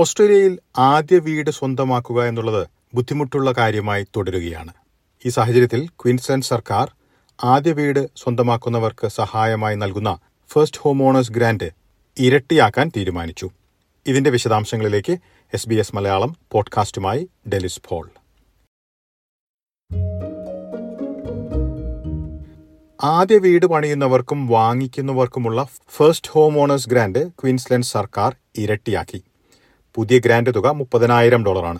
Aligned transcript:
ഓസ്ട്രേലിയയിൽ 0.00 0.58
ആദ്യ 0.78 1.18
വീട് 1.18 1.50
സ്വന്തമാക്കുക 1.50 2.24
എന്നുള്ളത് 2.24 2.68
ബുദ്ധിമുട്ടുള്ള 2.94 3.52
കാര്യമായി 3.52 4.06
തുടരുകയാണ്. 4.16 4.72
ഈ 5.26 5.28
സാഹചര്യത്തിൽ 5.28 5.86
ക്വീൻസ്ലാൻഡ് 5.86 6.44
സർക്കാർ 6.44 6.92
ആദ്യ 7.44 7.72
വീട് 7.72 8.10
സ്വന്തമാക്കുന്നവർക്ക് 8.16 9.08
സഹായമായി 9.08 9.76
നൽകുന്ന 9.76 10.18
ഫസ്റ്റ് 10.50 10.80
ഹോം 10.80 11.02
ഓണേഴ്സ് 11.02 11.32
ഗ്രാന്റ് 11.32 11.70
ഇരട്ടിയാക്കാൻ 12.18 12.90
തീരുമാനിച്ചു. 12.96 13.50
ഇതിന്റെ 14.06 14.30
വിശദാംശങ്ങളിലേക്ക് 14.30 15.18
എസ് 15.54 15.68
ബി 15.68 15.74
എസ് 15.74 15.96
മലയാളം 15.96 16.36
പോഡ്കാസ്റ്റുമായി 16.52 17.28
ഡെലിസ് 17.48 17.80
ഫോൾ 17.86 18.10
ആദ്യ 23.02 23.38
വീട് 23.38 23.66
പണിയുന്നവർക്കും 23.66 24.46
വാങ്ങിക്കുന്നവർക്കുമുള്ള 24.46 25.66
first 25.96 26.30
home 26.30 26.58
owners 26.58 26.88
grant 26.88 27.28
Queensland 27.28 27.84
സർക്കാർ 27.84 28.36
ഇരട്ടിയാക്കി. 28.56 29.22
പുതിയ 29.98 30.18
ഗ്രാൻഡ് 30.18 30.54
തുക 30.54 30.66
മുപ്പതിനായിരം 30.66 31.44
ഡോളറാണ്. 31.44 31.78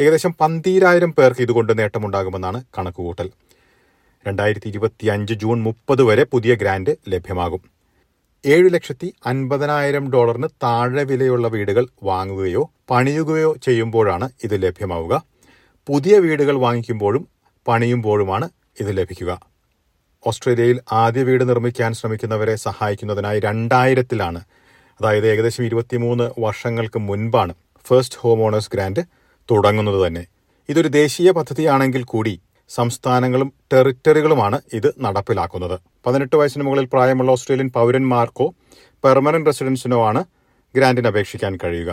ഏകദേശം 0.00 0.34
പന്തീരായിരം 0.40 1.12
പേർക്ക് 1.12 1.40
ഇതുകൊണ്ട് 1.40 1.78
നേട്ടമുണ്ടാകുമെന്നാണ് 1.78 2.64
കണക്കുകൂട്ടൽ. 2.78 3.30
രണ്ടായിരത്തി 4.28 4.68
ഇരുപത്തി 4.68 5.06
അഞ്ച് 5.06 5.34
ജൂൺ 5.34 5.62
മുപ്പത് 5.62 6.02
വരെ 6.02 6.24
പുതിയ 6.24 6.54
ഗ്രാൻഡ് 6.54 6.96
ലഭ്യമാകും. 7.08 7.60
ഏഴ് 8.46 8.74
ലക്ഷത്തി 8.74 9.14
അൻപതിനായിരം 9.26 10.10
ഡോളറിന് 10.10 10.48
താഴെ 10.62 11.04
വിലയുള്ള 11.04 11.48
വീടുകൾ 11.48 11.88
വാങ്ങുകയോ 12.02 12.70
പണിയുകയോ 12.90 13.56
ചെയ്യുമ്പോഴാണ് 13.64 14.30
ഇത് 14.44 14.62
ലഭ്യമാവുക. 14.62 15.22
പുതിയ 15.88 16.18
വീടുകൾ 16.18 16.58
വാങ്ങിക്കുമ്പോഴും 16.58 17.28
പണിയുമ്പോഴുമാണ് 17.68 18.48
ഇത് 18.80 18.98
ലഭിക്കുക. 18.98 19.40
ഓസ്ട്രേലിയയിൽ 20.26 20.80
ആദ്യ 20.92 21.22
വീട് 21.22 21.48
നിർമ്മിക്കാൻ 21.48 21.94
ശ്രമിക്കുന്നവരെ 21.94 22.56
സഹായിക്കുന്നതിനായി 22.56 23.40
രണ്ടായിരത്തിലാണ് 23.40 24.40
അതായത് 25.00 25.26
ഏകദേശം 25.32 25.64
ഇരുപത്തിമൂന്ന് 25.64 26.26
വർഷങ്ങൾക്ക് 26.38 26.98
മുൻപാണ് 26.98 27.54
ഫസ്റ്റ് 27.86 28.18
ഹോം 28.20 28.40
ഓണേഴ്സ് 28.46 28.70
ഗ്രാൻഡ് 28.74 29.02
തുടങ്ങുന്നത് 29.50 30.06
തന്നെ. 30.06 30.24
ഇതൊരു 30.68 30.88
ദേശീയ 30.88 31.30
പദ്ധതിയാണെങ്കിൽ 31.30 32.02
കൂടി 32.04 32.34
സംസ്ഥാനങ്ങളും 32.70 33.52
ടെറിറ്ററികളുമാണ് 33.72 34.58
ഇത് 34.78 34.88
നടപ്പിലാക്കുന്നത്. 35.00 35.76
പതിനെട്ട് 36.06 36.36
വയസ്സിന് 36.36 36.64
മുകളിൽ 36.64 36.86
പ്രായമുള്ള 36.92 37.30
ഓസ്ട്രേലിയൻ 37.32 37.70
പൗരന്മാർക്കോ 37.74 38.46
പെർമനന്റ് 39.04 39.50
റെസിഡൻസിനോ 39.50 39.98
ആണ് 40.08 40.24
ഗ്രാന്റിന് 40.76 41.08
അപേക്ഷിക്കാൻ 41.08 41.58
കഴിയുക. 41.64 41.90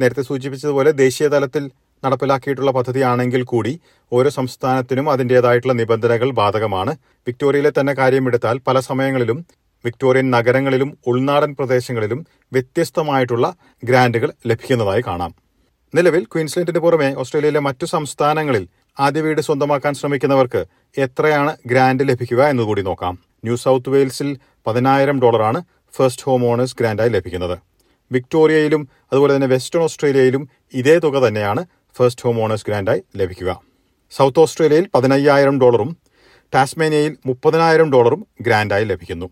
നേരത്തെ 0.00 0.22
സൂചിപ്പിച്ചതുപോലെ 0.22 0.92
ദേശീയ 0.92 1.28
തലത്തിൽ 1.28 1.64
നടപ്പിലാക്കിയിട്ടുള്ള 2.04 2.70
പദ്ധതിയാണെങ്കിൽ 2.70 3.42
കൂടി 3.42 3.80
ഓരോ 4.12 4.28
സംസ്ഥാനത്തിനും 4.28 5.10
അതിന്റെതായിട്ടുള്ള 5.10 5.74
നിബന്ധനകൾ 5.74 6.30
ബാധകമാണ്. 6.30 6.92
വിക്ടോറിയയിലെ 7.26 7.72
തന്നെ 7.80 7.94
കാര്യമെടുത്താൽ 7.94 8.58
പല 8.66 8.80
സമയങ്ങളിലും 8.80 9.38
വിക്ടോറിയൻ 9.84 10.30
നഗരങ്ങളിലും 10.30 10.98
ഉൾനാടൻ 11.06 11.56
പ്രദേശങ്ങളിലും 11.58 12.26
വ്യത്യസ്തമായിട്ടുള്ള 12.52 13.54
ഗ്രാൻഡുകൾ 13.84 14.32
ലഭിക്കുന്നതായി 14.46 15.02
കാണാം. 15.06 15.34
നിലവിൽ 15.94 16.24
ക്വീൻസ്ലൻഡിന് 16.24 16.78
പുറമെ 16.78 17.14
ഓസ്ട്രേലിയയിലെ 17.14 17.60
മറ്റു 17.60 17.84
സംസ്ഥാനങ്ങളിൽ 17.84 18.68
ആദ്യ 19.00 19.20
വീട് 19.20 19.40
സ്വന്തമാക്കാൻ 19.40 19.94
ശ്രമിക്കുന്നവർക്ക് 19.94 20.64
എത്രയാണ് 20.98 21.56
ഗ്രാൻഡ് 21.66 22.08
ലഭിക്കുക 22.08 22.42
എന്നുകൂടി 22.44 22.82
നോക്കാം. 22.82 23.18
ന്യൂ 23.44 23.56
സൗത്ത് 23.56 23.90
വെയിൽസിൽ 23.90 24.38
പതിനായിരം 24.66 25.20
ഡോളറാണ് 25.20 25.62
ഫസ്റ്റ് 25.96 26.22
ഹോം 26.22 26.46
ഓണേഴ്സ് 26.50 26.76
ഗ്രാന്റായി 26.80 27.10
ലഭിക്കുന്നത്. 27.10 27.58
വിക്ടോറിയയിലും 28.12 28.88
അതുപോലെ 29.12 29.34
തന്നെ 29.34 29.46
വെസ്റ്റേൺ 29.46 29.82
ഓസ്ട്രേലിയയിലും 29.82 30.48
ഇതേ 30.74 30.98
തുക 30.98 31.26
തന്നെയാണ് 31.26 31.66
ഫസ്റ്റ് 31.98 32.22
ഹോം 32.22 32.42
ഓണേഴ്സ് 32.42 32.66
ഗ്രാന്റായി 32.68 33.02
ലഭിക്കുക. 33.16 33.60
സൗത്ത് 34.12 34.40
ഓസ്ട്രേലിയയിൽ 34.40 34.88
പതിനയ്യായിരം 34.94 35.60
ഡോളറും 35.60 35.96
ടാസ്മേനിയയിൽ 36.54 37.16
മുപ്പതിനായിരം 37.26 37.92
ഡോളറും 37.92 38.26
ഗ്രാന്റായി 38.40 38.84
ലഭിക്കുന്നു. 38.84 39.30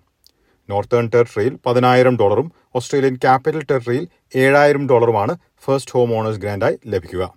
നോർത്തേൺ 0.71 1.11
ടെറിട്ടറിയിൽ 1.15 1.59
പതിനായിരം 1.67 2.17
ഡോളറും 2.17 2.53
ഓസ്ട്രേലിയൻ 2.75 3.15
ക്യാപിറ്റൽ 3.17 3.65
ടെറിട്ടറിയിൽ 3.71 4.09
ഏഴായിരം 4.37 4.89
ഡോളറുമാണ് 4.89 5.37
ഫസ്റ്റ് 5.65 5.93
ഹോം 5.93 6.17
ഓണേഴ്സ് 6.17 6.41
ഗ്രാന്റായി 6.41 6.79
ലഭിക്കുക. 6.87 7.35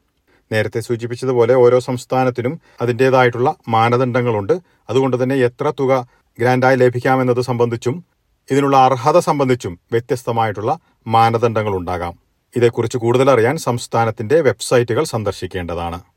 നേരത്തെ 0.51 0.79
സൂചിപ്പിച്ചതുപോലെ 0.79 1.53
ഓരോ 1.53 1.79
സംസ്ഥാനത്തിനും 1.79 2.59
അതിന്റേതായിട്ടുള്ള 2.81 3.55
മാനദണ്ഡങ്ങളുണ്ട്. 3.67 4.53
അതുകൊണ്ട് 4.89 5.23
തന്നെ 5.23 5.35
എത്ര 5.35 5.73
തുക 5.79 6.07
ഗ്രാന്റായി 6.39 6.75
ലഭിക്കാമെന്നത് 6.75 7.41
സംബന്ധിച്ചും 7.41 8.05
ഇതിനുള്ള 8.51 8.77
അർഹത 8.77 9.19
സംബന്ധിച്ചും 9.19 9.79
വ്യത്യസ്തമായിട്ടുള്ള 9.91 10.79
മാനദണ്ഡങ്ങളുണ്ടാകാം. 11.07 12.19
ഇതേക്കുറിച്ച് 12.55 12.97
കൂടുതലറിയാൻ 12.97 13.57
സംസ്ഥാനത്തിന്റെ 13.57 14.41
വെബ്സൈറ്റുകൾ 14.41 15.03
സന്ദർശിക്കേണ്ടതാണ്. 15.03 16.14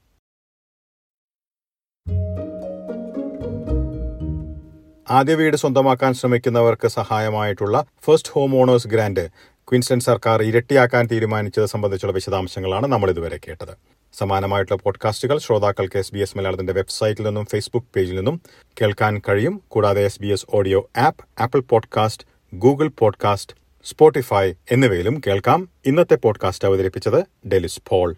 ആദ്യ 5.10 5.34
വീട് 5.34 5.56
സ്വന്തമാക്കാൻ 5.56 6.14
ശ്രമിക്കുന്നവർക്ക് 6.14 6.88
സഹായമായിട്ടുള്ള 6.88 7.84
first 8.06 8.32
home 8.32 8.56
owners 8.56 8.88
grant 8.88 9.28
Queensland 9.68 10.00
സർക്കാർ 10.00 10.42
ഇരട്ടിയാക്കാൻ 10.42 11.08
തീരുമാനിച്ചത് 11.12 11.66
സംബന്ധിച്ചുള്ള 11.66 12.12
വിശദാംശങ്ങളാണ് 12.12 12.86
നമ്മൾ 12.86 13.10
ഇതുവരെ 13.10 13.40
കേട്ടത്. 13.48 13.76
സമാനമായിട്ടുള്ള 14.12 14.82
പോഡ്കാസ്റ്റുകൾ 14.84 15.38
ശ്രോതാക്കൾക്ക് 15.38 15.98
എസ് 15.98 16.14
ബി 16.14 16.18
എസ് 16.18 16.38
മലയാളത്തിന്റെ 16.38 16.72
വെബ്സൈറ്റിൽ 16.72 17.22
നിന്നും 17.22 17.46
ഫേസ്ബുക്ക് 17.46 17.86
പേജിൽ 17.96 18.16
നിന്നും 18.16 18.40
കേൾക്കാൻ 18.80 19.20
കഴിയും. 19.28 19.62
കൂടാതെ 19.68 20.04
S 20.04 20.22
B 20.22 20.26
S 20.26 20.46
audio 20.54 20.90
app 20.98 21.42
Apple 21.42 21.60
podcast 21.60 22.26
Google 22.54 22.90
podcast 22.98 23.56
Spotify 23.84 24.52
എന്നിവയിലും 24.70 25.20
കേൾക്കാം. 25.26 25.68
ഇന്നത്തെ 25.86 26.14
പോഡ്കാസ്റ്റ് 26.14 26.68
അവതരിപ്പിച്ചത് 26.68 27.48
ഡെലിസ് 27.48 27.80
പോൾ. 27.88 28.14